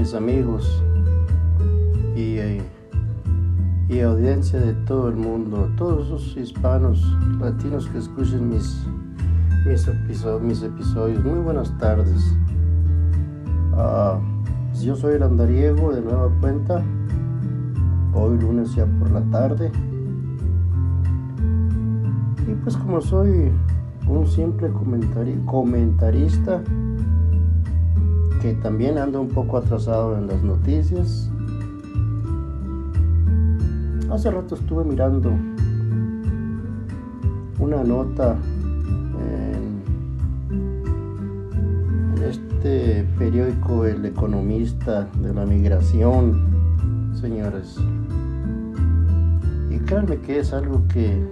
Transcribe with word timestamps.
mis 0.00 0.14
amigos 0.14 0.82
y, 2.16 2.38
eh, 2.38 2.62
y, 3.86 4.00
audiencia 4.00 4.58
de 4.58 4.72
todo 4.86 5.10
el 5.10 5.16
mundo, 5.16 5.68
todos 5.76 6.08
los 6.08 6.36
hispanos, 6.38 7.04
latinos 7.38 7.86
que 7.88 7.98
escuchen 7.98 8.48
mis, 8.48 8.82
mis, 9.66 9.86
mis 10.40 10.62
episodios. 10.62 11.22
Muy 11.22 11.40
buenas 11.40 11.76
tardes. 11.76 12.34
Uh, 13.74 14.18
yo 14.82 14.96
soy 14.96 15.16
el 15.16 15.22
andariego 15.22 15.92
de 15.92 16.00
nueva 16.00 16.30
cuenta, 16.40 16.82
hoy 18.14 18.38
lunes 18.38 18.74
ya 18.74 18.86
por 18.86 19.10
la 19.10 19.20
tarde. 19.30 19.70
Y 22.48 22.54
pues 22.62 22.74
como 22.78 23.02
soy 23.02 23.52
un 24.08 24.26
simple 24.26 24.70
comentarista, 25.44 26.62
también 28.54 28.98
ando 28.98 29.20
un 29.20 29.28
poco 29.28 29.56
atrasado 29.58 30.16
en 30.16 30.26
las 30.26 30.42
noticias. 30.42 31.30
Hace 34.10 34.30
rato 34.30 34.54
estuve 34.54 34.84
mirando 34.84 35.32
una 37.58 37.84
nota 37.84 38.36
en, 39.18 39.82
este 42.22 43.06
periódico 43.18 43.86
El 43.86 44.04
Economista 44.04 45.08
de 45.22 45.32
la 45.32 45.46
Migración, 45.46 47.12
señores. 47.20 47.76
Y 49.70 49.78
créanme 49.80 50.18
que 50.18 50.40
es 50.40 50.52
algo 50.52 50.82
que 50.88 51.24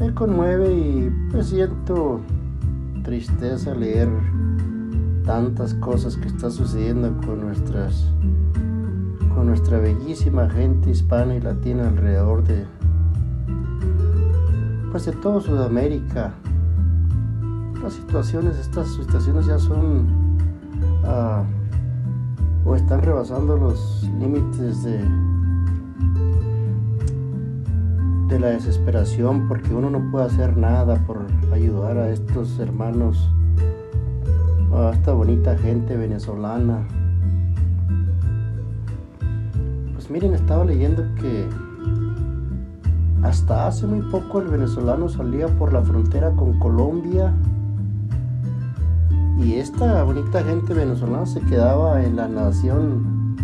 me 0.00 0.14
conmueve 0.14 0.72
y 0.72 1.10
me 1.32 1.42
siento 1.42 2.20
tristeza 3.02 3.74
leer 3.74 4.08
tantas 5.24 5.74
cosas 5.74 6.16
que 6.16 6.28
está 6.28 6.50
sucediendo 6.50 7.14
con 7.26 7.40
nuestras 7.40 8.06
con 9.34 9.46
nuestra 9.46 9.78
bellísima 9.78 10.48
gente 10.50 10.90
hispana 10.90 11.34
y 11.34 11.40
latina 11.40 11.88
alrededor 11.88 12.44
de 12.44 12.66
pues 14.90 15.06
de 15.06 15.12
todo 15.12 15.40
Sudamérica. 15.40 16.34
Las 17.82 17.94
situaciones 17.94 18.58
estas 18.58 18.88
situaciones 18.88 19.46
ya 19.46 19.58
son 19.58 20.06
uh, 21.04 22.68
o 22.68 22.76
están 22.76 23.02
rebasando 23.02 23.56
los 23.56 24.08
límites 24.18 24.84
de 24.84 25.00
de 28.28 28.38
la 28.40 28.48
desesperación 28.48 29.46
porque 29.46 29.74
uno 29.74 29.90
no 29.90 30.10
puede 30.10 30.26
hacer 30.26 30.56
nada 30.56 30.96
por 31.06 31.26
ayudar 31.52 31.98
a 31.98 32.10
estos 32.10 32.58
hermanos 32.58 33.28
a 34.72 34.90
esta 34.92 35.12
bonita 35.12 35.56
gente 35.58 35.96
venezolana. 35.96 36.86
Pues 39.92 40.10
miren, 40.10 40.34
estaba 40.34 40.64
leyendo 40.64 41.02
que 41.16 41.46
hasta 43.22 43.66
hace 43.66 43.86
muy 43.86 44.00
poco 44.10 44.40
el 44.40 44.48
venezolano 44.48 45.08
salía 45.08 45.46
por 45.46 45.72
la 45.72 45.82
frontera 45.82 46.30
con 46.32 46.58
Colombia 46.58 47.32
y 49.38 49.54
esta 49.54 50.02
bonita 50.02 50.42
gente 50.42 50.74
venezolana 50.74 51.26
se 51.26 51.40
quedaba 51.42 52.02
en 52.02 52.16
la 52.16 52.28
nación 52.28 53.36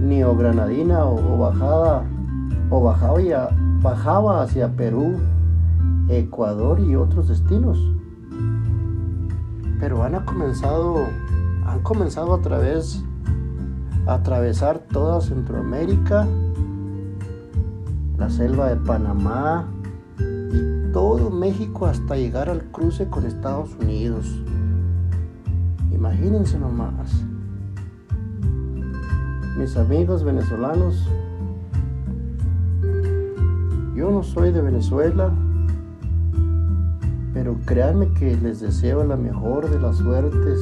neogranadina 0.00 1.04
o, 1.04 1.34
o 1.34 1.38
bajada 1.38 2.04
o 2.70 2.82
bajaba, 2.82 3.20
y 3.20 3.30
bajaba 3.82 4.42
hacia 4.42 4.68
Perú, 4.70 5.18
Ecuador 6.08 6.80
y 6.80 6.96
otros 6.96 7.28
destinos 7.28 7.95
pero 9.78 10.02
han 10.02 10.24
comenzado, 10.24 11.06
han 11.64 11.82
comenzado 11.82 12.34
a 12.34 12.40
través, 12.40 13.02
a 14.06 14.14
atravesar 14.14 14.78
toda 14.78 15.20
Centroamérica, 15.20 16.26
la 18.16 18.30
selva 18.30 18.68
de 18.68 18.76
Panamá 18.76 19.68
y 20.18 20.92
todo 20.92 21.30
México 21.30 21.86
hasta 21.86 22.16
llegar 22.16 22.48
al 22.48 22.64
cruce 22.70 23.08
con 23.08 23.26
Estados 23.26 23.74
Unidos. 23.80 24.42
Imagínense 25.92 26.58
nomás. 26.58 27.12
Mis 29.58 29.76
amigos 29.76 30.22
venezolanos, 30.22 31.06
yo 33.94 34.10
no 34.10 34.22
soy 34.22 34.52
de 34.52 34.60
Venezuela, 34.60 35.32
pero 37.46 37.60
créanme 37.64 38.08
que 38.14 38.36
les 38.38 38.58
deseo 38.58 39.04
la 39.04 39.14
mejor 39.16 39.70
de 39.70 39.78
las 39.78 39.98
suertes. 39.98 40.58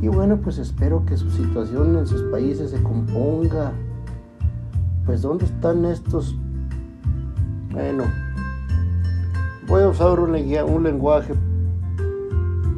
Y 0.00 0.08
bueno, 0.08 0.38
pues 0.38 0.56
espero 0.56 1.04
que 1.04 1.18
su 1.18 1.28
situación 1.28 1.98
en 1.98 2.06
sus 2.06 2.22
países 2.30 2.70
se 2.70 2.82
componga. 2.82 3.72
Pues 5.04 5.20
¿dónde 5.20 5.44
están 5.44 5.84
estos? 5.84 6.34
Bueno, 7.70 8.04
voy 9.66 9.82
a 9.82 9.88
usar 9.88 10.18
un, 10.18 10.30
un 10.30 10.82
lenguaje 10.82 11.34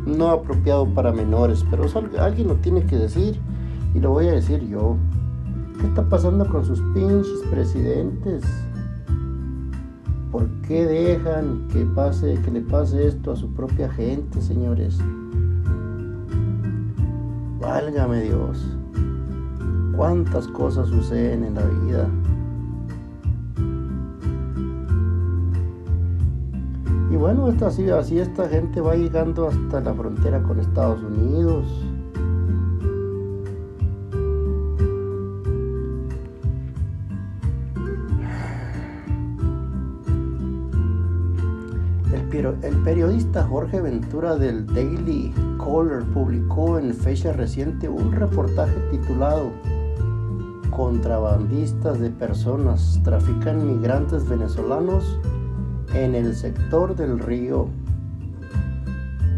no 0.04 0.30
apropiado 0.30 0.92
para 0.92 1.12
menores, 1.12 1.64
pero 1.70 1.84
alguien 2.18 2.48
lo 2.48 2.56
tiene 2.56 2.82
que 2.82 2.96
decir 2.96 3.38
y 3.94 4.00
lo 4.00 4.10
voy 4.10 4.26
a 4.26 4.32
decir 4.32 4.66
yo. 4.66 4.96
¿Qué 5.78 5.86
está 5.86 6.02
pasando 6.08 6.48
con 6.48 6.64
sus 6.64 6.80
pinches 6.94 7.44
presidentes? 7.48 8.42
¿Por 10.30 10.48
qué 10.62 10.86
dejan 10.86 11.66
que 11.72 11.84
pase, 11.84 12.38
que 12.44 12.50
le 12.52 12.60
pase 12.60 13.08
esto 13.08 13.32
a 13.32 13.36
su 13.36 13.52
propia 13.52 13.90
gente, 13.90 14.40
señores? 14.40 14.98
Válgame 17.60 18.22
Dios. 18.22 18.64
Cuántas 19.96 20.46
cosas 20.48 20.88
suceden 20.88 21.44
en 21.44 21.54
la 21.54 21.64
vida. 21.64 22.08
Y 27.10 27.16
bueno, 27.16 27.52
así, 27.66 27.90
así 27.90 28.20
esta 28.20 28.48
gente 28.48 28.80
va 28.80 28.94
llegando 28.94 29.48
hasta 29.48 29.80
la 29.80 29.92
frontera 29.94 30.40
con 30.44 30.60
Estados 30.60 31.02
Unidos. 31.02 31.66
Periodista 42.84 43.44
Jorge 43.44 43.80
Ventura 43.80 44.36
del 44.36 44.66
Daily 44.66 45.34
Caller 45.58 46.02
publicó 46.14 46.78
en 46.78 46.94
fecha 46.94 47.32
reciente 47.32 47.88
un 47.88 48.12
reportaje 48.12 48.74
titulado 48.90 49.52
Contrabandistas 50.70 52.00
de 52.00 52.10
personas 52.10 53.00
trafican 53.04 53.66
migrantes 53.66 54.26
venezolanos 54.26 55.18
en 55.92 56.14
el 56.14 56.34
sector 56.34 56.96
del 56.96 57.18
río. 57.18 57.68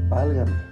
Válgame. 0.08 0.71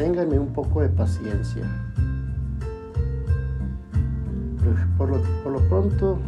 Ténganme 0.00 0.38
un 0.38 0.50
poco 0.54 0.80
de 0.80 0.88
paciencia. 0.88 1.62
Por 4.96 5.10
lo, 5.10 5.20
por 5.42 5.52
lo 5.52 5.68
pronto, 5.68 6.18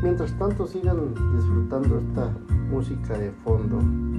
mientras 0.00 0.30
tanto 0.38 0.68
sigan 0.68 1.12
disfrutando 1.34 1.98
esta 1.98 2.30
música 2.70 3.18
de 3.18 3.32
fondo. 3.42 4.11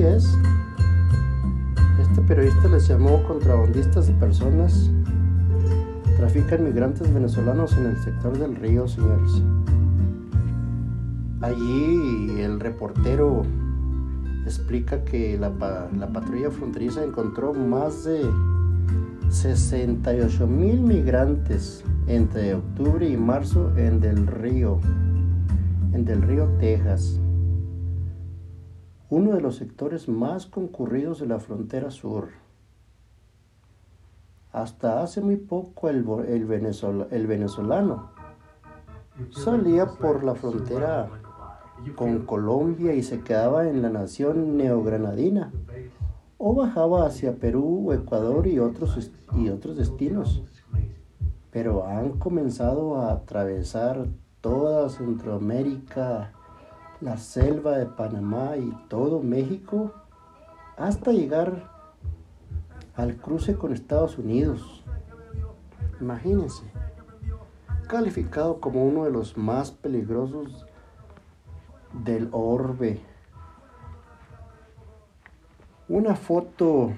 Es. 0.00 0.36
Este 2.00 2.20
periodista 2.22 2.68
les 2.68 2.88
llamó 2.88 3.22
contrabandistas 3.24 4.06
de 4.06 4.14
personas. 4.14 4.90
Trafican 6.16 6.64
migrantes 6.64 7.12
venezolanos 7.12 7.76
en 7.76 7.86
el 7.86 7.98
sector 7.98 8.36
del 8.38 8.56
río, 8.56 8.88
señores. 8.88 9.42
Allí 11.40 12.40
el 12.40 12.58
reportero 12.58 13.42
explica 14.44 15.04
que 15.04 15.38
la, 15.38 15.50
la 15.96 16.08
patrulla 16.12 16.50
fronteriza 16.50 17.04
encontró 17.04 17.54
más 17.54 18.04
de 18.04 18.22
68 19.30 20.46
mil 20.46 20.80
migrantes 20.80 21.84
entre 22.06 22.54
octubre 22.54 23.08
y 23.08 23.16
marzo 23.16 23.72
en 23.76 24.00
Del 24.00 24.26
Río, 24.26 24.80
en 25.92 26.04
Del 26.04 26.22
Río, 26.22 26.46
Texas, 26.58 27.20
uno 29.10 29.32
de 29.32 29.40
los 29.40 29.56
sectores 29.56 30.08
más 30.08 30.46
concurridos 30.46 31.20
de 31.20 31.26
la 31.26 31.38
frontera 31.38 31.90
sur. 31.90 32.28
Hasta 34.52 35.02
hace 35.02 35.20
muy 35.20 35.36
poco 35.36 35.88
el, 35.88 36.04
el, 36.28 37.26
venezolano 37.26 38.10
salía 39.30 39.86
por 39.86 40.24
la 40.24 40.34
frontera 40.34 41.08
con 41.96 42.24
Colombia 42.24 42.94
y 42.94 43.02
se 43.02 43.20
quedaba 43.20 43.68
en 43.68 43.82
la 43.82 43.88
nación 43.88 44.56
neogranadina 44.56 45.52
o 46.38 46.54
bajaba 46.54 47.06
hacia 47.06 47.36
Perú, 47.36 47.92
Ecuador 47.92 48.46
y 48.46 48.58
otros, 48.58 49.10
y 49.34 49.48
otros 49.48 49.76
destinos. 49.76 50.42
Pero 51.50 51.86
han 51.86 52.18
comenzado 52.18 52.96
a 52.96 53.12
atravesar 53.12 54.06
toda 54.40 54.88
Centroamérica, 54.88 56.32
la 57.00 57.16
selva 57.16 57.78
de 57.78 57.86
Panamá 57.86 58.56
y 58.56 58.70
todo 58.88 59.22
México 59.22 59.92
hasta 60.76 61.12
llegar 61.12 61.70
al 62.96 63.16
cruce 63.16 63.54
con 63.54 63.72
Estados 63.72 64.18
Unidos. 64.18 64.82
Imagínense, 66.00 66.64
calificado 67.88 68.60
como 68.60 68.84
uno 68.84 69.04
de 69.04 69.10
los 69.10 69.36
más 69.36 69.70
peligrosos 69.70 70.66
del 72.04 72.28
orbe 72.32 73.00
una 75.88 76.14
foto 76.14 76.92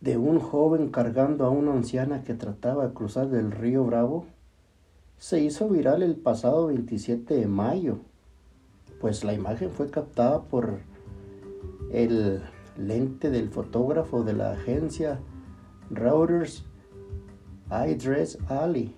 de 0.00 0.16
un 0.16 0.40
joven 0.40 0.88
cargando 0.88 1.44
a 1.44 1.50
una 1.50 1.72
anciana 1.72 2.24
que 2.24 2.32
trataba 2.32 2.86
de 2.86 2.94
cruzar 2.94 3.28
del 3.28 3.50
río 3.50 3.84
Bravo 3.84 4.24
se 5.24 5.40
hizo 5.40 5.70
viral 5.70 6.02
el 6.02 6.16
pasado 6.16 6.66
27 6.66 7.34
de 7.34 7.46
mayo, 7.46 7.96
pues 9.00 9.24
la 9.24 9.32
imagen 9.32 9.70
fue 9.70 9.88
captada 9.88 10.42
por 10.42 10.80
el 11.90 12.42
lente 12.76 13.30
del 13.30 13.48
fotógrafo 13.48 14.22
de 14.22 14.34
la 14.34 14.52
agencia 14.52 15.18
Reuters 15.88 16.66
iDress 17.70 18.36
Ali. 18.48 18.94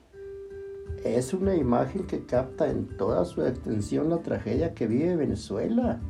Es 1.04 1.32
una 1.32 1.54
imagen 1.54 2.08
que 2.08 2.26
capta 2.26 2.68
en 2.68 2.88
toda 2.96 3.24
su 3.24 3.42
extensión 3.46 4.10
la 4.10 4.18
tragedia 4.18 4.74
que 4.74 4.88
vive 4.88 5.14
Venezuela 5.14 6.00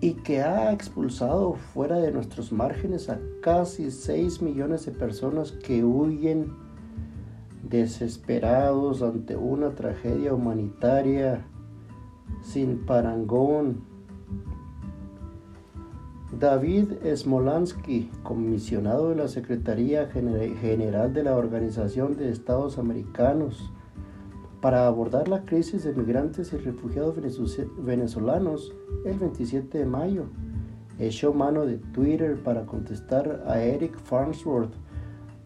y 0.00 0.14
que 0.14 0.42
ha 0.42 0.72
expulsado 0.72 1.54
fuera 1.54 2.00
de 2.00 2.10
nuestros 2.10 2.50
márgenes 2.50 3.08
a 3.08 3.20
casi 3.40 3.92
6 3.92 4.42
millones 4.42 4.84
de 4.84 4.90
personas 4.90 5.52
que 5.52 5.84
huyen 5.84 6.63
desesperados 7.74 9.02
ante 9.02 9.34
una 9.34 9.70
tragedia 9.70 10.32
humanitaria 10.32 11.44
sin 12.40 12.86
parangón. 12.86 13.82
David 16.38 16.92
Smolansky, 17.14 18.10
comisionado 18.22 19.10
de 19.10 19.16
la 19.16 19.26
Secretaría 19.26 20.06
General 20.08 21.12
de 21.12 21.24
la 21.24 21.36
Organización 21.36 22.16
de 22.16 22.30
Estados 22.30 22.78
Americanos, 22.78 23.72
para 24.60 24.86
abordar 24.86 25.26
la 25.28 25.44
crisis 25.44 25.82
de 25.82 25.92
migrantes 25.94 26.52
y 26.52 26.56
refugiados 26.56 27.16
venezolanos 27.78 28.72
el 29.04 29.18
27 29.18 29.78
de 29.78 29.86
mayo. 29.86 30.26
Echó 30.98 31.34
mano 31.34 31.66
de 31.66 31.78
Twitter 31.78 32.40
para 32.40 32.66
contestar 32.66 33.42
a 33.48 33.60
Eric 33.60 33.98
Farnsworth, 33.98 34.74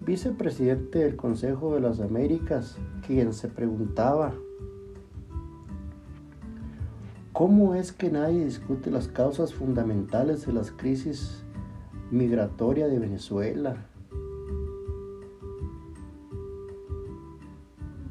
vicepresidente 0.09 1.01
del 1.01 1.17
Consejo 1.17 1.75
de 1.75 1.83
las 1.83 2.01
Américas, 2.01 2.79
quien 3.07 3.35
se 3.35 3.47
preguntaba, 3.47 4.33
¿cómo 7.35 7.75
es 7.75 7.93
que 7.93 8.11
nadie 8.11 8.47
discute 8.47 8.91
las 8.91 9.09
causas 9.09 9.53
fundamentales 9.53 10.47
de 10.47 10.55
las 10.55 10.71
crisis 10.71 11.45
migratoria 12.11 12.89
de 12.89 12.99
Venezuela? 12.99 13.85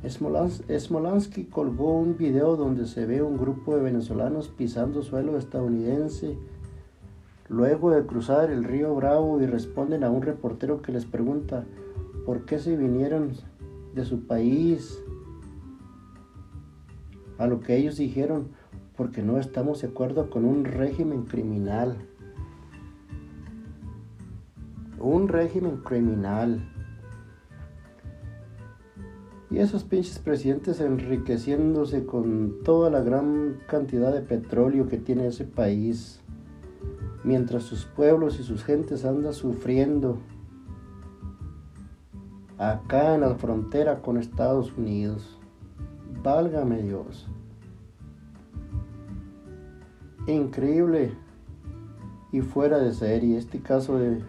Smolansky 0.08 1.46
colgó 1.46 1.98
un 1.98 2.16
video 2.16 2.58
donde 2.58 2.86
se 2.86 3.08
ve 3.08 3.24
un 3.24 3.40
grupo 3.40 3.76
de 3.76 3.82
venezolanos 3.82 4.50
pisando 4.50 5.02
suelo 5.02 5.36
estadounidense 5.36 6.38
luego 7.50 7.92
de 7.92 8.06
cruzar 8.06 8.52
el 8.52 8.64
río 8.64 8.94
Bravo 8.94 9.42
y 9.42 9.48
responden 9.48 10.04
a 10.04 10.12
un 10.12 10.22
reportero 10.22 10.82
que 10.82 10.92
les 10.92 11.06
pregunta 11.06 11.66
por 12.28 12.44
qué 12.44 12.60
se 12.60 12.76
vinieron 12.76 13.32
de 13.96 14.04
su 14.04 14.28
país. 14.28 15.02
A 17.38 17.48
lo 17.48 17.62
que 17.62 17.78
ellos 17.78 17.96
dijeron, 17.96 18.50
porque 18.98 19.24
no 19.24 19.38
estamos 19.38 19.82
de 19.82 19.88
acuerdo 19.88 20.30
con 20.30 20.44
un 20.44 20.66
régimen 20.66 21.24
criminal. 21.24 21.96
Un 25.00 25.30
régimen 25.30 25.78
criminal. 25.78 26.70
Y 29.50 29.60
esos 29.60 29.86
pinches 29.86 30.20
presidentes 30.20 30.82
enriqueciéndose 30.82 32.06
con 32.06 32.62
toda 32.66 32.90
la 32.90 33.00
gran 33.04 33.60
cantidad 33.70 34.12
de 34.12 34.20
petróleo 34.20 34.90
que 34.90 34.98
tiene 34.98 35.28
ese 35.28 35.46
país, 35.46 36.20
mientras 37.24 37.64
sus 37.64 37.86
pueblos 37.86 38.38
y 38.38 38.44
sus 38.44 38.66
gentes 38.66 39.06
andan 39.06 39.34
sufriendo 39.34 40.18
acá 42.58 43.16
en 43.16 43.22
la 43.22 43.36
frontera 43.36 44.02
con 44.02 44.18
Estados 44.18 44.76
Unidos. 44.78 45.38
Válgame 46.24 46.82
Dios. 46.82 47.28
Increíble 50.28 51.14
y 52.32 52.42
fuera 52.42 52.80
de 52.80 52.94
serie 52.94 53.38
este 53.38 53.62
caso 53.62 53.98
de 53.98 54.22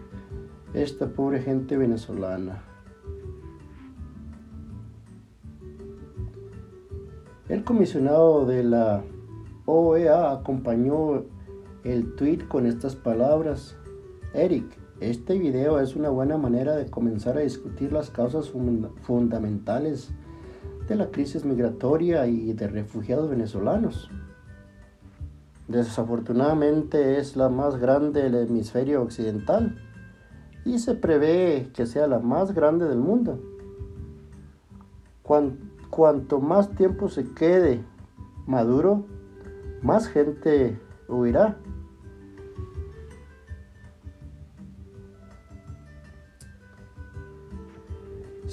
esta 0.73 1.07
pobre 1.07 1.41
gente 1.41 1.77
venezolana. 1.77 2.63
El 7.49 7.63
comisionado 7.63 8.45
de 8.45 8.63
la 8.63 9.03
OEA 9.65 10.31
acompañó 10.31 11.23
el 11.83 12.15
tweet 12.15 12.47
con 12.47 12.67
estas 12.67 12.95
palabras. 12.95 13.75
Eric, 14.33 14.78
este 15.01 15.39
video 15.39 15.79
es 15.79 15.95
una 15.95 16.09
buena 16.09 16.37
manera 16.37 16.75
de 16.75 16.89
comenzar 16.89 17.37
a 17.37 17.41
discutir 17.41 17.93
las 17.93 18.09
causas 18.09 18.51
fundamentales 19.01 20.09
de 20.87 20.95
la 20.95 21.09
crisis 21.09 21.45
migratoria 21.45 22.27
y 22.27 22.51
de 22.51 22.67
refugiados 22.67 23.29
venezolanos. 23.29 24.09
Desafortunadamente 25.69 27.17
es 27.17 27.37
la 27.37 27.47
más 27.47 27.77
grande 27.77 28.23
del 28.23 28.47
hemisferio 28.47 29.01
occidental 29.01 29.77
y 30.65 30.79
se 30.79 30.95
prevé 30.95 31.69
que 31.73 31.85
sea 31.85 32.07
la 32.07 32.19
más 32.19 32.53
grande 32.53 32.85
del 32.85 32.99
mundo. 32.99 33.39
Cuanto 35.23 36.41
más 36.41 36.71
tiempo 36.71 37.07
se 37.07 37.23
quede 37.33 37.83
maduro, 38.47 39.05
más 39.81 40.07
gente 40.07 40.77
huirá. 41.07 41.57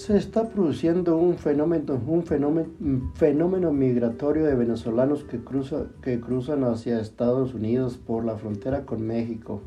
Se 0.07 0.17
está 0.17 0.49
produciendo 0.49 1.17
un 1.17 1.37
fenómeno, 1.37 1.99
migratorio 3.73 4.45
de 4.45 4.55
venezolanos 4.55 5.25
que, 5.25 5.41
cruzan 6.21 6.63
hacia 6.63 7.01
Estados 7.01 7.55
Unidos 7.55 7.97
por 7.97 8.25
la 8.25 8.37
frontera 8.37 8.87
con 8.87 9.05
México. 9.05 9.63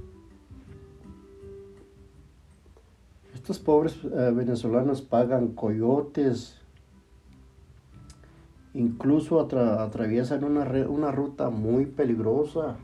Estos 3.33 3.59
pobres 3.59 3.97
eh, 4.05 4.31
venezolanos 4.33 5.01
pagan 5.01 5.49
coyotes, 5.49 6.55
Incluso 8.73 9.41
atraviesan 9.41 10.45
una 10.45 11.11
ruta 11.11 11.49
muy 11.49 11.85
peligrosa. 11.85 12.77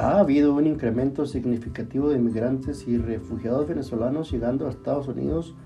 Ha 0.00 0.20
habido 0.20 0.54
un 0.54 0.64
incremento 0.68 1.26
significativo 1.26 2.08
de 2.08 2.18
inmigrantes 2.18 2.86
y 2.86 2.98
refugiados 2.98 3.66
venezolanos 3.66 4.30
llegando 4.30 4.68
a 4.68 4.70
Estados 4.70 5.08
Unidos 5.08 5.56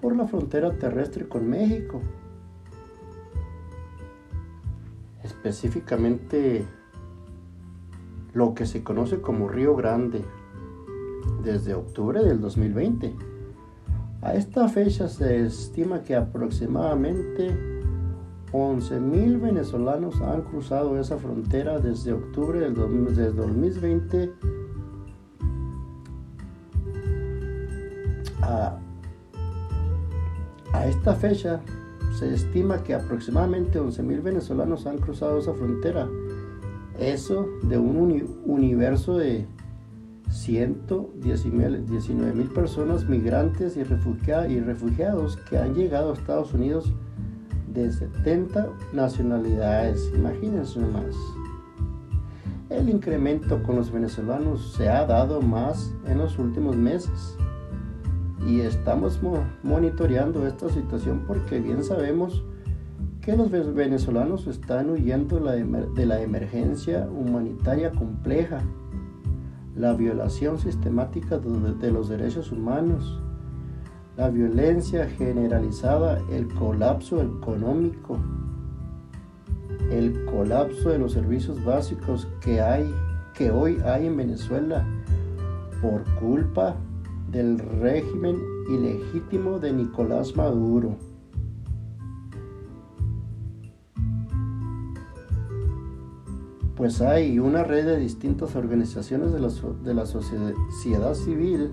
por 0.00 0.16
la 0.16 0.26
frontera 0.26 0.78
terrestre 0.78 1.28
con 1.28 1.46
México. 1.46 2.00
específicamente 5.22 6.64
lo 8.32 8.54
que 8.54 8.64
se 8.64 8.82
conoce 8.82 9.20
como 9.20 9.48
Río 9.48 9.76
Grande 9.76 10.24
desde 11.44 11.74
octubre 11.74 12.22
del 12.22 12.40
2020. 12.40 13.14
A 14.22 14.34
esta 14.34 14.68
fecha 14.68 15.08
se 15.08 15.44
estima 15.44 16.02
que 16.02 16.16
aproximadamente 16.16 17.75
11.000 18.56 19.40
venezolanos 19.40 20.20
han 20.20 20.42
cruzado 20.42 20.98
esa 20.98 21.18
frontera 21.18 21.78
desde 21.78 22.12
octubre 22.12 22.60
del 22.60 22.74
2020 22.74 24.32
a, 28.42 28.78
a 30.72 30.86
esta 30.86 31.14
fecha 31.14 31.60
se 32.18 32.32
estima 32.32 32.82
que 32.82 32.94
aproximadamente 32.94 33.78
11.000 33.78 34.22
venezolanos 34.22 34.86
han 34.86 34.98
cruzado 34.98 35.38
esa 35.38 35.52
frontera. 35.52 36.08
Eso 36.98 37.46
de 37.62 37.76
un 37.76 38.40
universo 38.46 39.18
de 39.18 39.46
119 40.30 42.34
mil 42.34 42.48
personas 42.48 43.06
migrantes 43.06 43.76
y 43.76 43.84
refugiados 43.84 45.36
que 45.48 45.58
han 45.58 45.74
llegado 45.74 46.10
a 46.10 46.14
Estados 46.14 46.54
Unidos 46.54 46.92
de 47.82 47.92
70 47.92 48.68
nacionalidades. 48.92 50.10
Imagínense 50.14 50.80
nomás. 50.80 51.14
El 52.70 52.88
incremento 52.88 53.62
con 53.62 53.76
los 53.76 53.92
venezolanos 53.92 54.72
se 54.76 54.88
ha 54.88 55.06
dado 55.06 55.40
más 55.40 55.92
en 56.06 56.18
los 56.18 56.38
últimos 56.38 56.76
meses 56.76 57.36
y 58.46 58.60
estamos 58.60 59.20
monitoreando 59.62 60.46
esta 60.46 60.68
situación 60.68 61.24
porque 61.26 61.60
bien 61.60 61.84
sabemos 61.84 62.42
que 63.20 63.36
los 63.36 63.50
venezolanos 63.74 64.46
están 64.46 64.90
huyendo 64.90 65.40
de 65.40 66.06
la 66.06 66.20
emergencia 66.20 67.08
humanitaria 67.10 67.90
compleja, 67.90 68.62
la 69.76 69.92
violación 69.94 70.58
sistemática 70.58 71.38
de 71.38 71.90
los 71.90 72.08
derechos 72.08 72.52
humanos, 72.52 73.20
la 74.16 74.30
violencia 74.30 75.06
generalizada, 75.10 76.22
el 76.30 76.48
colapso 76.54 77.20
económico, 77.20 78.18
el 79.90 80.24
colapso 80.24 80.88
de 80.88 80.98
los 80.98 81.12
servicios 81.12 81.62
básicos 81.64 82.26
que 82.40 82.60
hay, 82.60 82.90
que 83.34 83.50
hoy 83.50 83.78
hay 83.84 84.06
en 84.06 84.16
Venezuela 84.16 84.86
por 85.82 86.02
culpa 86.18 86.76
del 87.30 87.58
régimen 87.58 88.36
ilegítimo 88.70 89.58
de 89.58 89.72
Nicolás 89.74 90.34
Maduro. 90.34 90.96
Pues 96.74 97.00
hay 97.00 97.38
una 97.38 97.64
red 97.64 97.86
de 97.86 97.98
distintas 97.98 98.54
organizaciones 98.56 99.32
de 99.32 99.40
la, 99.40 99.48
de 99.82 99.94
la 99.94 100.06
sociedad 100.06 101.14
civil 101.14 101.70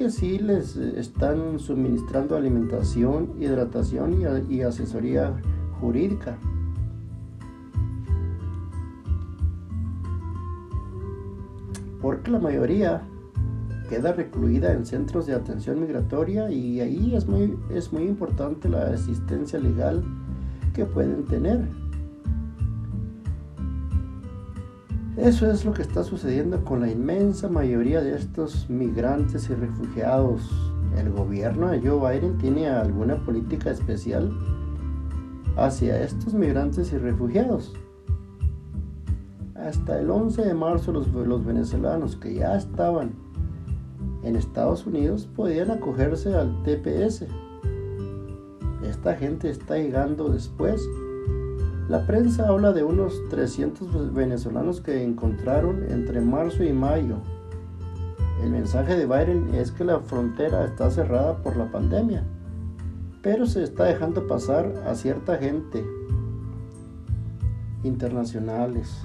que 0.00 0.08
sí 0.08 0.38
les 0.38 0.76
están 0.76 1.58
suministrando 1.58 2.34
alimentación, 2.34 3.34
hidratación 3.38 4.22
y, 4.48 4.62
asesoría 4.62 5.36
jurídica. 5.78 6.38
Porque 12.00 12.30
la 12.30 12.38
mayoría 12.38 13.02
queda 13.90 14.14
recluida 14.14 14.72
en 14.72 14.86
centros 14.86 15.26
de 15.26 15.34
atención 15.34 15.78
migratoria 15.78 16.50
y 16.50 16.80
ahí 16.80 17.14
es 17.14 17.26
muy, 17.26 17.58
es 17.68 17.92
muy 17.92 18.04
importante 18.04 18.70
la 18.70 18.86
asistencia 18.86 19.58
legal 19.58 20.02
que 20.72 20.86
pueden 20.86 21.26
tener. 21.26 21.79
Eso 25.22 25.50
es 25.50 25.66
lo 25.66 25.74
que 25.74 25.82
está 25.82 26.02
sucediendo 26.02 26.64
con 26.64 26.80
la 26.80 26.90
inmensa 26.90 27.46
mayoría 27.50 28.00
de 28.00 28.16
estos 28.16 28.70
migrantes 28.70 29.50
y 29.50 29.54
refugiados. 29.54 30.50
¿El 30.96 31.10
gobierno 31.10 31.68
de 31.68 31.78
Joe 31.86 32.18
Biden 32.18 32.38
tiene 32.38 32.70
alguna 32.70 33.22
política 33.22 33.70
especial 33.70 34.32
hacia 35.58 36.02
estos 36.02 36.32
migrantes 36.32 36.90
y 36.94 36.96
refugiados? 36.96 37.74
Hasta 39.56 40.00
el 40.00 40.10
11 40.10 40.42
de 40.42 40.54
marzo 40.54 40.90
los, 40.90 41.06
los 41.08 41.44
venezolanos 41.44 42.16
que 42.16 42.36
ya 42.36 42.56
estaban 42.56 43.12
en 44.22 44.36
Estados 44.36 44.86
Unidos 44.86 45.28
podían 45.36 45.70
acogerse 45.70 46.34
al 46.34 46.62
TPS. 46.62 47.26
Esta 48.88 49.14
gente 49.16 49.50
está 49.50 49.76
llegando 49.76 50.30
después 50.30 50.80
la 51.90 52.06
prensa 52.06 52.46
habla 52.46 52.72
de 52.72 52.84
unos 52.84 53.20
300 53.30 54.14
venezolanos 54.14 54.80
que 54.80 55.02
encontraron 55.02 55.90
entre 55.90 56.20
marzo 56.20 56.62
y 56.62 56.72
mayo. 56.72 57.16
El 58.44 58.50
mensaje 58.50 58.96
de 58.96 59.06
Biden 59.06 59.52
es 59.56 59.72
que 59.72 59.82
la 59.82 59.98
frontera 59.98 60.64
está 60.64 60.88
cerrada 60.92 61.38
por 61.38 61.56
la 61.56 61.68
pandemia, 61.72 62.22
pero 63.22 63.44
se 63.44 63.64
está 63.64 63.86
dejando 63.86 64.28
pasar 64.28 64.72
a 64.86 64.94
cierta 64.94 65.36
gente 65.38 65.84
internacionales. 67.82 69.04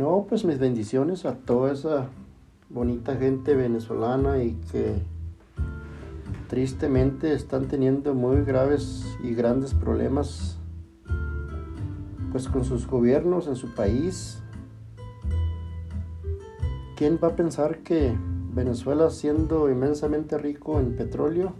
No, 0.00 0.24
pues 0.26 0.46
mis 0.46 0.58
bendiciones 0.58 1.26
a 1.26 1.34
toda 1.34 1.72
esa 1.72 2.08
bonita 2.70 3.16
gente 3.16 3.54
venezolana 3.54 4.42
y 4.42 4.54
que 4.72 4.94
tristemente 6.48 7.34
están 7.34 7.68
teniendo 7.68 8.14
muy 8.14 8.42
graves 8.42 9.04
y 9.22 9.34
grandes 9.34 9.74
problemas 9.74 10.56
pues 12.32 12.48
con 12.48 12.64
sus 12.64 12.86
gobiernos 12.86 13.46
en 13.46 13.56
su 13.56 13.74
país. 13.74 14.42
¿Quién 16.96 17.18
va 17.22 17.28
a 17.28 17.36
pensar 17.36 17.80
que 17.80 18.16
Venezuela 18.54 19.10
siendo 19.10 19.70
inmensamente 19.70 20.38
rico 20.38 20.80
en 20.80 20.96
petróleo, 20.96 21.52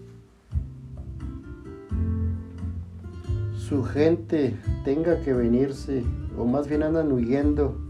su 3.52 3.84
gente 3.84 4.56
tenga 4.86 5.20
que 5.20 5.34
venirse 5.34 6.04
o 6.38 6.46
más 6.46 6.68
bien 6.68 6.84
andan 6.84 7.12
huyendo 7.12 7.89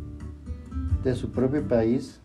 de 1.02 1.14
su 1.14 1.30
propio 1.30 1.66
país. 1.66 2.20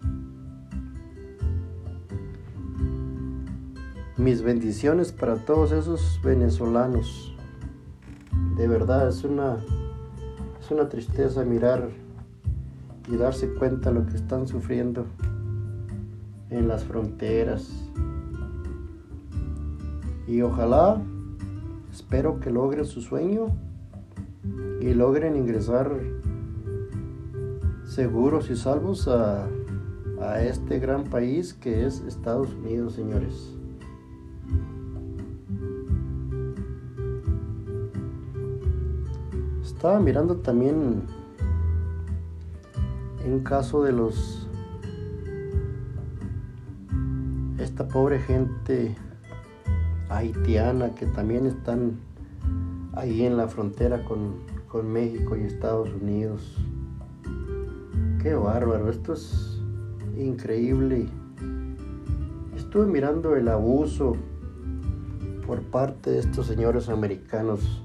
Mis 4.17 4.41
bendiciones 4.41 5.12
para 5.12 5.36
todos 5.46 5.72
esos 5.72 6.20
venezolanos. 6.24 7.36
De 8.58 8.67
verdad 8.67 9.10
es 9.10 9.24
una, 9.24 9.58
es 10.60 10.72
una 10.72 10.89
tristeza 10.89 11.44
mirar 11.44 11.89
y 13.10 13.17
darse 13.17 13.53
cuenta 13.53 13.91
de 13.91 14.00
lo 14.00 14.05
que 14.05 14.15
están 14.15 14.48
sufriendo 14.48 15.05
en 16.50 16.67
las 16.67 16.84
fronteras. 16.84 17.70
Y 20.27 20.41
ojalá, 20.41 21.01
espero 21.91 22.39
que 22.39 22.50
logren 22.50 22.86
su 22.86 23.01
sueño 23.01 23.48
y 24.82 24.94
logren 24.94 25.36
ingresar 25.36 25.91
seguros 27.95 28.49
y 28.49 28.57
salvos 28.57 29.07
a, 29.07 29.47
a 30.19 30.41
este 30.41 30.79
gran 30.79 31.05
país 31.05 31.53
que 31.53 31.85
es 31.85 32.01
Estados 32.01 32.53
Unidos, 32.53 32.95
señores. 32.95 33.53
Estaba 39.63 40.01
mirando 40.01 40.35
también 40.35 41.03
en 43.23 43.39
caso 43.39 43.81
de 43.81 43.93
los 43.93 44.49
esta 47.59 47.87
pobre 47.87 48.19
gente 48.19 48.93
haitiana 50.09 50.93
que 50.96 51.05
también 51.05 51.46
están 51.46 51.98
ahí 52.91 53.25
en 53.25 53.37
la 53.37 53.48
frontera 53.48 54.03
con, 54.03 54.33
con 54.67 54.91
México 54.91 55.37
y 55.37 55.43
Estados 55.43 55.89
Unidos. 55.93 56.57
Qué 58.25 58.33
bárbaro, 58.33 58.90
esto 58.90 59.14
es 59.14 59.61
increíble. 60.18 61.05
Estuve 62.55 62.88
mirando 62.88 63.35
el 63.35 63.48
abuso 63.48 64.18
por 65.46 65.61
parte 65.61 66.09
de 66.09 66.20
estos 66.22 66.48
señores 66.48 66.90
americanos. 66.90 67.83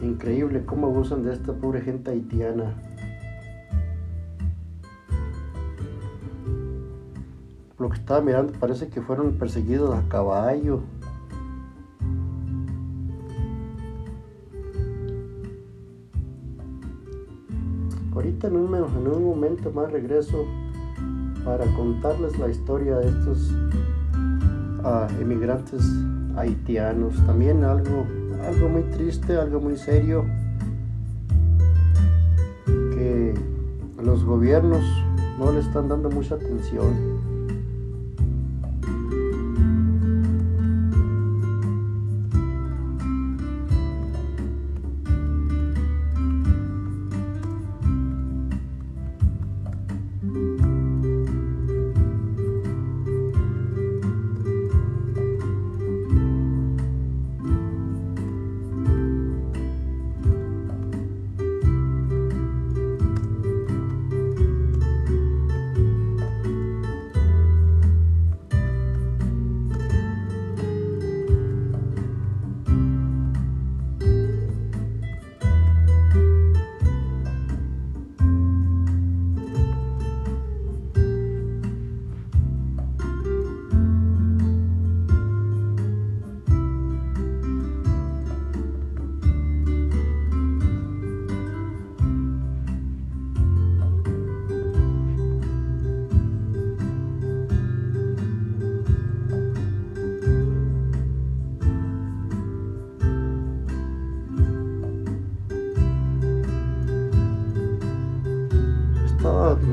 Increíble 0.00 0.64
cómo 0.66 0.88
abusan 0.88 1.22
de 1.22 1.34
esta 1.34 1.52
pobre 1.52 1.82
gente 1.82 2.10
haitiana. 2.10 2.74
Lo 7.78 7.88
que 7.90 7.96
estaba 7.96 8.20
mirando 8.22 8.54
parece 8.58 8.88
que 8.88 9.00
fueron 9.00 9.34
perseguidos 9.34 9.94
a 9.94 10.02
caballo. 10.08 10.80
En 18.42 18.56
un, 18.56 18.74
en 18.74 19.08
un 19.08 19.24
momento 19.24 19.70
más 19.72 19.90
regreso 19.90 20.44
para 21.44 21.64
contarles 21.74 22.38
la 22.38 22.48
historia 22.48 22.96
de 22.96 23.08
estos 23.08 23.50
uh, 24.84 25.20
emigrantes 25.20 25.82
haitianos. 26.36 27.14
También 27.26 27.64
algo, 27.64 28.04
algo 28.46 28.68
muy 28.68 28.82
triste, 28.82 29.36
algo 29.36 29.60
muy 29.60 29.76
serio, 29.76 30.24
que 32.66 33.34
los 34.02 34.24
gobiernos 34.24 34.84
no 35.38 35.52
le 35.52 35.60
están 35.60 35.88
dando 35.88 36.10
mucha 36.10 36.34
atención. 36.34 37.15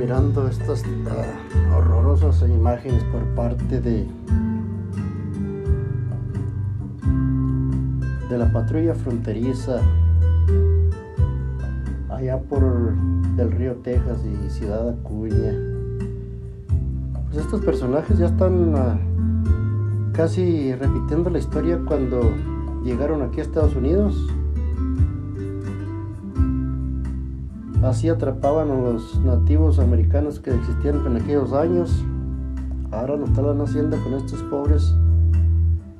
Mirando 0.03 0.49
estas 0.49 0.83
uh, 0.83 1.77
horrorosas 1.77 2.41
imágenes 2.49 3.01
por 3.05 3.23
parte 3.35 3.79
de 3.79 4.05
de 8.29 8.37
la 8.37 8.51
patrulla 8.51 8.95
fronteriza 8.95 9.79
allá 12.09 12.37
por 12.37 12.63
el 13.37 13.51
río 13.53 13.75
Texas 13.75 14.19
y 14.25 14.49
Ciudad 14.49 14.89
Acuña. 14.89 15.53
Pues 17.29 17.37
estos 17.37 17.61
personajes 17.61 18.17
ya 18.17 18.25
están 18.25 18.75
uh, 18.75 20.11
casi 20.11 20.75
repitiendo 20.75 21.29
la 21.29 21.39
historia 21.39 21.79
cuando 21.87 22.19
llegaron 22.83 23.21
aquí 23.21 23.39
a 23.39 23.43
Estados 23.43 23.73
Unidos 23.73 24.32
Así 27.83 28.07
atrapaban 28.07 28.71
a 28.71 28.75
los 28.75 29.19
nativos 29.19 29.77
americanos 29.77 30.39
que 30.39 30.51
existían 30.55 31.05
en 31.05 31.17
aquellos 31.17 31.51
años. 31.51 32.01
Ahora 32.91 33.17
lo 33.17 33.25
están 33.25 33.59
haciendo 33.59 34.01
con 34.01 34.13
estos 34.13 34.41
pobres 34.43 34.95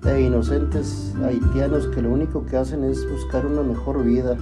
e 0.06 0.22
inocentes 0.22 1.14
haitianos 1.22 1.88
que 1.88 2.02
lo 2.02 2.12
único 2.12 2.46
que 2.46 2.56
hacen 2.56 2.86
es 2.86 3.06
buscar 3.12 3.46
una 3.46 3.64
mejor 3.64 4.02
vida. 4.02 4.38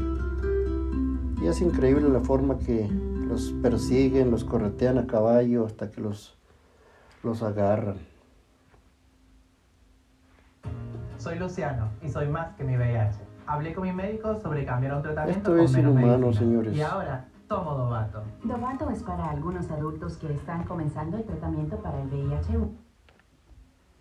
Y 1.41 1.47
es 1.47 1.61
increíble 1.61 2.07
la 2.09 2.19
forma 2.19 2.59
que 2.59 2.87
los 3.27 3.51
persiguen, 3.63 4.29
los 4.29 4.43
corretean 4.43 4.99
a 4.99 5.07
caballo 5.07 5.65
hasta 5.65 5.89
que 5.89 5.99
los, 5.99 6.37
los 7.23 7.41
agarran. 7.41 7.95
Soy 11.17 11.39
Luciano 11.39 11.89
y 12.03 12.09
soy 12.09 12.27
más 12.27 12.55
que 12.55 12.63
mi 12.63 12.77
VIH. 12.77 13.17
Hablé 13.47 13.73
con 13.73 13.83
mi 13.83 13.91
médico 13.91 14.39
sobre 14.39 14.63
cambiar 14.63 14.95
un 14.95 15.01
tratamiento 15.01 15.57
Esto 15.57 15.63
es 15.63 15.83
inhumano, 15.83 16.31
señores. 16.31 16.75
Y 16.75 16.81
ahora 16.81 17.30
tomo 17.51 17.75
Dovato. 17.75 18.23
Dovato 18.45 18.89
es 18.91 19.03
para 19.03 19.29
algunos 19.29 19.69
adultos 19.69 20.15
que 20.15 20.31
están 20.31 20.63
comenzando 20.63 21.17
el 21.17 21.25
tratamiento 21.25 21.75
para 21.81 22.01
el 22.01 22.07
VIH. 22.07 22.57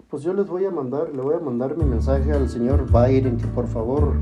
Pues 0.08 0.22
yo 0.22 0.32
les 0.34 0.46
voy 0.46 0.66
a 0.66 0.70
mandar, 0.70 1.08
le 1.12 1.20
voy 1.20 1.34
a 1.34 1.40
mandar 1.40 1.76
mi 1.76 1.84
mensaje 1.84 2.32
al 2.32 2.48
señor 2.48 2.86
Biden 2.86 3.38
que 3.38 3.48
por 3.48 3.66
favor 3.66 4.14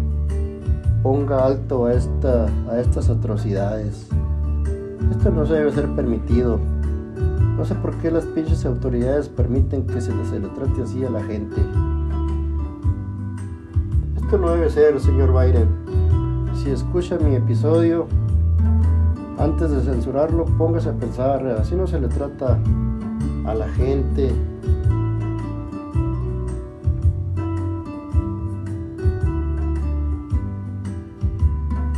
ponga 1.03 1.45
alto 1.45 1.85
a, 1.85 1.93
esta, 1.93 2.47
a 2.71 2.81
estas 2.81 3.11
atrocidades. 3.11 4.09
Esto 5.11 5.31
no 5.31 5.45
se 5.45 5.55
debe 5.55 5.73
ser 5.73 5.95
permitido. 5.95 6.59
No 7.59 7.67
sé 7.67 7.75
por 7.75 7.95
qué 7.97 8.11
las 8.11 8.25
pinches 8.25 8.65
autoridades 8.65 9.29
permiten 9.29 9.87
que 9.87 10.01
se, 10.01 10.13
se 10.25 10.41
le 10.41 10.49
trate 10.49 10.83
así 10.83 11.05
a 11.05 11.11
la 11.11 11.23
gente. 11.23 11.61
Esto 14.17 14.39
no 14.39 14.53
debe 14.53 14.71
ser, 14.71 14.99
señor 14.99 15.39
Biden. 15.39 15.69
Si 16.55 16.71
escucha 16.71 17.19
mi 17.19 17.35
episodio, 17.35 18.09
antes 19.39 19.71
de 19.71 19.81
censurarlo, 19.83 20.45
póngase 20.45 20.91
a 20.91 20.93
pensar, 20.93 21.47
así 21.47 21.75
no 21.75 21.87
se 21.87 22.01
le 22.01 22.09
trata 22.09 22.59
a 23.47 23.55
la 23.55 23.69
gente. 23.69 24.33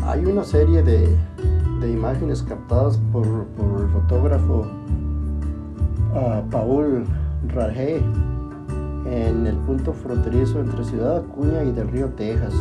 Hay 0.07 0.24
una 0.26 0.44
serie 0.44 0.83
de, 0.83 1.16
imágenes 1.88 2.42
captadas 2.42 2.98
por, 3.12 3.24
el 3.26 3.88
fotógrafo 3.88 4.66
uh, 6.14 6.50
Paul 6.50 7.05
Rajé 7.48 8.03
en 9.07 9.46
el 9.46 9.57
punto 9.66 9.92
fronterizo 9.92 10.61
entre 10.61 10.85
Ciudad 10.85 11.18
Acuña 11.18 11.64
y 11.64 11.72
del 11.72 11.88
río 11.88 12.09
Texas 12.11 12.55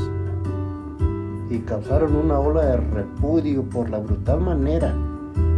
y 1.49 1.59
causaron 1.59 2.15
una 2.15 2.39
ola 2.39 2.65
de 2.65 2.77
repudio 2.77 3.63
por 3.63 3.89
la 3.89 3.99
brutal 3.99 4.41
manera 4.41 4.93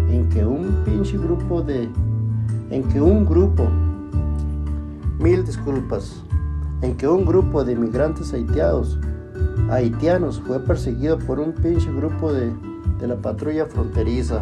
en 0.09 0.29
que 0.29 0.45
un 0.45 0.83
pinche 0.85 1.17
grupo 1.17 1.61
de 1.61 1.89
en 2.69 2.83
que 2.83 3.01
un 3.01 3.25
grupo 3.25 3.67
mil 5.19 5.45
disculpas 5.45 6.23
en 6.81 6.95
que 6.95 7.07
un 7.07 7.25
grupo 7.25 7.63
de 7.63 7.73
inmigrantes 7.73 8.33
haitianos 8.33 8.99
haitianos 9.69 10.41
fue 10.41 10.59
perseguido 10.59 11.17
por 11.19 11.39
un 11.39 11.53
pinche 11.53 11.91
grupo 11.91 12.31
de, 12.31 12.51
de 12.99 13.07
la 13.07 13.15
patrulla 13.15 13.65
fronteriza. 13.65 14.41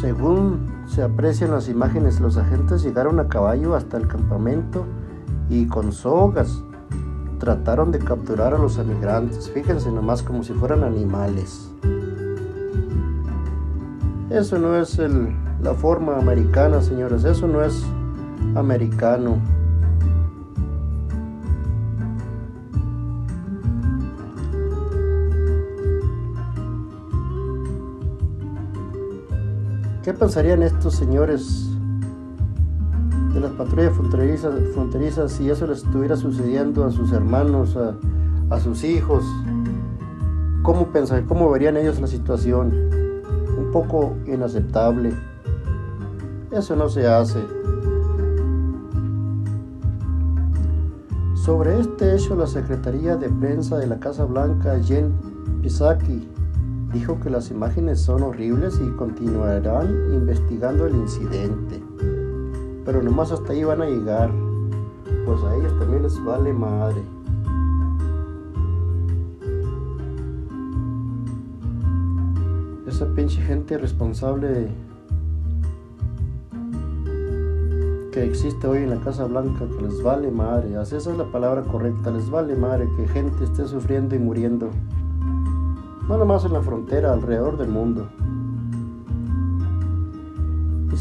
Según 0.00 0.66
se 0.86 1.02
aprecian 1.02 1.52
las 1.52 1.68
imágenes 1.68 2.20
los 2.20 2.36
agentes 2.36 2.82
llegaron 2.82 3.18
a 3.20 3.28
caballo 3.28 3.74
hasta 3.74 3.96
el 3.96 4.06
campamento 4.06 4.84
y 5.48 5.66
con 5.66 5.92
sogas 5.92 6.62
trataron 7.38 7.90
de 7.92 7.98
capturar 7.98 8.54
a 8.54 8.58
los 8.58 8.78
emigrantes, 8.78 9.50
fíjense 9.50 9.90
nomás 9.90 10.22
como 10.22 10.42
si 10.42 10.52
fueran 10.52 10.84
animales. 10.84 11.70
Eso 14.30 14.58
no 14.58 14.76
es 14.76 14.98
la 15.62 15.74
forma 15.74 16.16
americana, 16.18 16.80
señores, 16.80 17.24
eso 17.24 17.46
no 17.46 17.62
es 17.62 17.84
americano. 18.54 19.38
¿Qué 30.02 30.12
pensarían 30.12 30.62
estos 30.62 30.96
señores 30.96 31.73
de 33.34 33.40
las 33.40 33.50
patrullas 33.52 33.92
fronterizas, 33.94 34.54
fronterizas 34.72 35.32
si 35.32 35.50
eso 35.50 35.66
les 35.66 35.78
estuviera 35.78 36.16
sucediendo 36.16 36.84
a 36.84 36.92
sus 36.92 37.12
hermanos, 37.12 37.76
a, 37.76 38.60
sus 38.60 38.84
hijos, 38.84 39.24
¿cómo 40.62 40.86
pensarían, 40.92 41.26
cómo 41.26 41.50
verían 41.50 41.76
ellos 41.76 42.00
la 42.00 42.06
situación? 42.06 42.72
Un 43.58 43.70
poco 43.72 44.16
inaceptable. 44.26 45.12
Eso 46.52 46.76
no 46.76 46.88
se 46.88 47.08
hace. 47.08 47.40
Sobre 51.34 51.80
este 51.80 52.14
hecho, 52.14 52.36
la 52.36 52.46
Secretaría 52.46 53.16
de 53.16 53.28
Prensa 53.28 53.76
de 53.78 53.88
la 53.88 53.98
Casa 53.98 54.24
Blanca, 54.24 54.78
Jen 54.80 55.12
Psaki, 55.62 56.28
dijo 56.92 57.18
que 57.18 57.28
las 57.28 57.50
imágenes 57.50 58.00
son 58.00 58.22
horribles 58.22 58.80
y 58.80 58.88
continuarán 58.96 60.14
investigando 60.14 60.86
el 60.86 60.94
incidente 60.94 61.83
pero 62.84 63.02
nomás 63.02 63.32
hasta 63.32 63.52
ahí 63.52 63.64
van 63.64 63.82
a 63.82 63.86
llegar. 63.86 64.30
Pues 65.26 65.42
a 65.42 65.54
ellos 65.56 65.78
también 65.78 66.02
les 66.02 66.22
vale 66.24 66.52
madre. 66.52 67.02
esa 72.94 73.06
pinche 73.06 73.42
gente 73.42 73.76
responsable 73.76 74.68
que 78.12 78.22
existe 78.22 78.68
hoy 78.68 78.84
en 78.84 78.90
la 78.90 79.00
Casa 79.00 79.24
Blanca, 79.24 79.66
que 79.66 79.82
les 79.82 80.00
vale 80.00 80.30
madre, 80.30 80.80
esa 80.80 80.96
es 80.96 81.06
la 81.08 81.24
palabra 81.24 81.62
correcta, 81.62 82.12
les 82.12 82.30
vale 82.30 82.54
madre 82.54 82.88
que 82.96 83.08
gente 83.08 83.42
esté 83.42 83.66
sufriendo 83.66 84.14
y 84.14 84.20
muriendo, 84.20 84.70
no 86.08 86.16
nomás 86.16 86.44
en 86.44 86.52
la 86.52 86.62
frontera, 86.62 87.12
alrededor 87.12 87.58
del 87.58 87.70
mundo. 87.70 88.06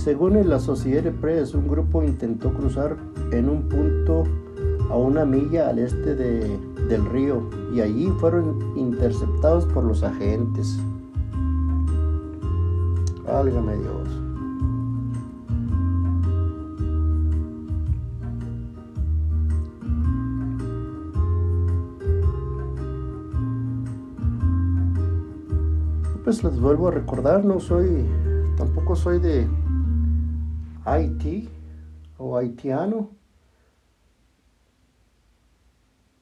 Según 0.03 0.35
el 0.35 0.51
Associated 0.51 1.13
Press, 1.13 1.53
un 1.53 1.69
grupo 1.69 2.03
intentó 2.03 2.53
cruzar 2.53 2.97
en 3.31 3.47
un 3.47 3.69
punto 3.69 4.25
a 4.89 4.97
una 4.97 5.23
milla 5.23 5.69
al 5.69 5.79
este 5.79 6.13
de, 6.13 6.59
del 6.89 7.05
río 7.05 7.49
y 7.73 7.79
allí 7.79 8.09
fueron 8.19 8.59
interceptados 8.75 9.65
por 9.67 9.85
los 9.85 10.03
agentes. 10.03 10.77
Válgame 13.25 13.77
Dios. 13.77 14.09
Pues 26.25 26.43
les 26.43 26.59
vuelvo 26.59 26.89
a 26.89 26.91
recordar, 26.91 27.45
no 27.45 27.61
soy, 27.61 28.05
tampoco 28.57 28.97
soy 28.97 29.19
de 29.19 29.47
Haití 30.85 31.49
o 32.17 32.37
haitiano, 32.37 33.09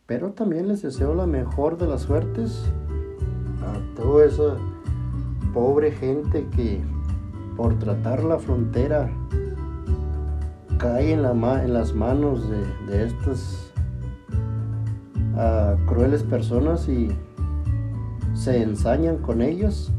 pero 0.05 0.31
también 0.31 0.67
les 0.67 0.81
deseo 0.81 1.15
la 1.15 1.25
mejor 1.25 1.77
de 1.77 1.87
las 1.87 2.01
suertes 2.01 2.63
a 3.61 3.95
toda 3.95 4.25
esa 4.25 4.57
pobre 5.53 5.91
gente 5.91 6.47
que 6.55 6.81
por 7.55 7.77
tratar 7.79 8.23
la 8.23 8.39
frontera 8.39 9.09
cae 10.77 11.13
en, 11.13 11.21
la 11.21 11.63
en 11.63 11.73
las 11.73 11.93
manos 11.93 12.49
de, 12.49 13.05
estas 13.05 13.71
ah, 15.35 15.75
crueles 15.85 16.23
personas 16.23 16.89
y 16.89 17.09
se 18.33 18.63
ensañan 18.63 19.17
con 19.17 19.41
ellos. 19.41 19.91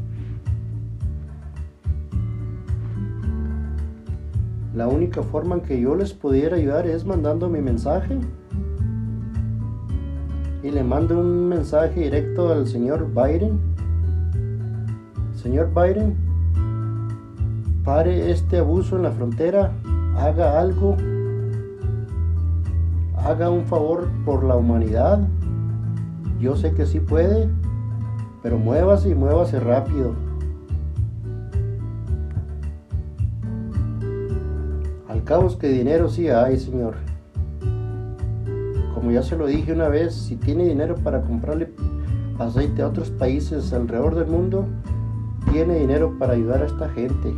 La 4.73 4.87
única 4.87 5.21
forma 5.21 5.55
en 5.55 5.61
que 5.61 5.79
yo 5.79 5.95
les 5.95 6.13
pudiera 6.13 6.55
ayudar 6.55 6.87
es 6.87 7.05
mandando 7.05 7.47
mi 7.47 7.61
mensaje. 7.61 8.17
Y 10.63 10.71
le 10.71 10.83
mando 10.83 11.19
un 11.19 11.47
mensaje 11.47 11.99
directo 11.99 12.51
al 12.51 12.65
señor 12.65 13.07
Biden. 13.13 13.59
Señor 15.35 15.69
Biden, 15.75 16.15
pare 17.83 18.31
este 18.31 18.57
abuso 18.57 18.95
en 18.95 19.03
la 19.03 19.11
frontera, 19.11 19.73
haga 20.17 20.59
algo, 20.59 20.97
haga 23.17 23.51
un 23.51 23.65
favor 23.65 24.07
por 24.25 24.43
la 24.43 24.55
humanidad. 24.55 25.19
Yo 26.39 26.55
sé 26.55 26.73
que 26.73 26.87
sí 26.87 26.99
puede, 26.99 27.47
pero 28.41 28.57
muévase 28.57 29.09
y 29.09 29.15
muévase 29.15 29.59
rápido. 29.59 30.13
Al 35.23 35.29
cabo 35.29 35.47
es 35.47 35.55
que 35.55 35.69
dinero 35.69 36.09
sí 36.09 36.27
hay, 36.27 36.59
señor. 36.59 36.95
Como 38.93 39.09
ya 39.09 39.23
se 39.23 39.37
lo 39.37 39.47
dije 39.47 39.71
una 39.71 39.87
vez, 39.87 40.13
si 40.13 40.35
tiene 40.35 40.65
dinero 40.65 40.95
para 40.95 41.21
comprarle 41.21 41.71
aceite 42.39 42.81
a 42.81 42.89
otros 42.89 43.09
países 43.09 43.71
alrededor 43.71 44.15
del 44.15 44.27
mundo, 44.27 44.67
tiene 45.49 45.79
dinero 45.79 46.17
para 46.19 46.33
ayudar 46.33 46.61
a 46.61 46.65
esta 46.65 46.89
gente. 46.89 47.33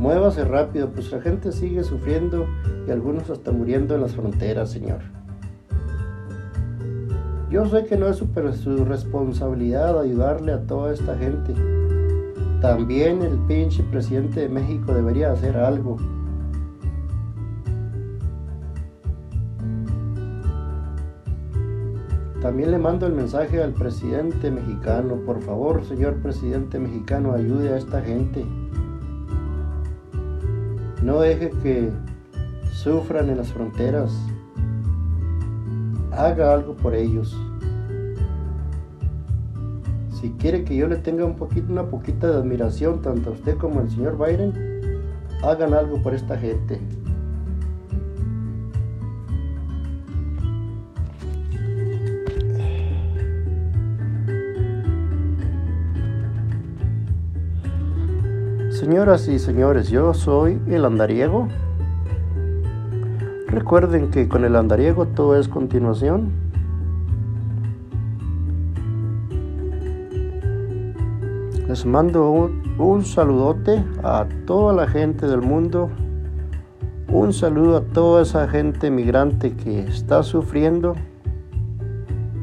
Muévase 0.00 0.44
rápido, 0.44 0.88
pues 0.90 1.12
la 1.12 1.20
gente 1.20 1.52
sigue 1.52 1.84
sufriendo 1.84 2.44
y 2.88 2.90
algunos 2.90 3.30
hasta 3.30 3.52
muriendo 3.52 3.94
en 3.94 4.00
las 4.00 4.16
fronteras, 4.16 4.70
señor. 4.70 5.02
Yo 7.52 7.66
sé 7.66 7.84
que 7.84 7.96
no 7.96 8.08
es 8.08 8.16
su, 8.16 8.26
su 8.54 8.84
responsabilidad 8.84 10.00
ayudarle 10.00 10.54
a 10.54 10.66
toda 10.66 10.92
esta 10.92 11.16
gente 11.16 11.54
también 12.60 13.22
el 13.22 13.38
pinche 13.46 13.84
presidente 13.84 14.40
de 14.40 14.48
México 14.48 14.92
debería 14.92 15.30
hacer 15.30 15.56
algo. 15.56 15.96
También 22.42 22.70
le 22.70 22.78
mando 22.78 23.06
el 23.06 23.12
mensaje 23.12 23.62
al 23.62 23.74
presidente 23.74 24.50
mexicano. 24.50 25.16
Por 25.24 25.40
favor, 25.40 25.84
señor 25.84 26.16
presidente 26.16 26.78
mexicano, 26.78 27.32
ayude 27.32 27.74
a 27.74 27.76
esta 27.76 28.00
gente. 28.00 28.44
No 31.02 31.20
deje 31.20 31.50
que 31.62 31.90
sufran 32.72 33.28
en 33.28 33.36
las 33.38 33.52
fronteras. 33.52 34.12
Haga 36.10 36.52
algo 36.54 36.74
por 36.74 36.94
ellos 36.94 37.36
si 40.20 40.30
quiere 40.30 40.64
que 40.64 40.74
yo 40.74 40.88
le 40.88 40.96
tenga 40.96 41.24
un 41.24 41.36
poquito, 41.36 41.70
una 41.70 41.84
poquita 41.84 42.26
de 42.26 42.38
admiración, 42.38 43.02
tanto 43.02 43.30
a 43.30 43.32
usted 43.34 43.56
como 43.56 43.78
al 43.80 43.88
señor 43.88 44.18
Biden, 44.18 44.52
hagan 45.44 45.74
algo 45.74 46.02
por 46.02 46.12
esta 46.12 46.36
gente. 46.36 46.80
Señoras 58.72 59.28
y 59.28 59.38
señores, 59.38 59.88
yo 59.88 60.14
soy 60.14 60.60
el 60.68 60.84
andariego. 60.84 61.48
Recuerden 63.46 64.10
que 64.10 64.28
con 64.28 64.44
el 64.44 64.56
andariego 64.56 65.06
todo 65.06 65.38
es 65.38 65.46
continuación. 65.46 66.47
Les 71.78 71.86
mando 71.86 72.32
un, 72.76 73.04
saludote 73.04 73.84
a 74.02 74.26
toda 74.46 74.72
la 74.72 74.88
gente 74.88 75.28
del 75.28 75.42
mundo. 75.42 75.88
Un 77.06 77.32
saludo 77.32 77.76
a 77.76 77.80
toda 77.82 78.22
esa 78.22 78.48
gente 78.48 78.90
migrante 78.90 79.54
que 79.54 79.82
está 79.86 80.24
sufriendo 80.24 80.96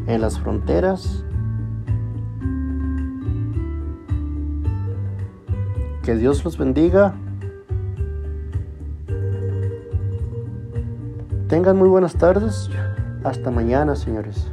en 0.07 0.21
las 0.21 0.39
fronteras. 0.39 1.25
Que 6.01 6.15
Dios 6.15 6.45
los 6.45 6.57
bendiga. 6.57 7.13
Tengan 11.49 11.75
muy 11.75 11.89
buenas 11.89 12.15
tardes. 12.15 12.69
Hasta 13.25 13.51
mañana, 13.51 13.97
señores. 13.97 14.49